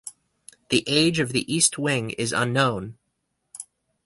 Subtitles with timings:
[0.69, 2.97] The age of the east wing is unknown.